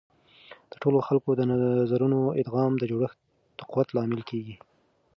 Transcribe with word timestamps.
د 0.71 0.73
ټولو 0.81 0.99
خلکو 1.07 1.29
د 1.35 1.41
نظرونو 1.51 2.19
ادغام 2.41 2.73
د 2.77 2.83
جوړښت 2.91 3.19
د 3.57 3.59
قوت 3.71 3.89
لامل 3.95 4.21
کیږي. 4.29 4.55